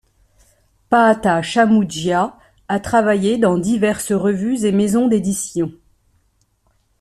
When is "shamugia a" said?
1.43-2.79